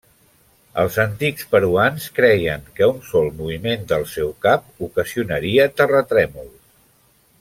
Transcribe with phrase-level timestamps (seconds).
[0.83, 6.57] Els antics peruans creien que un sol moviment del seu cap ocasionaria terratrèmols.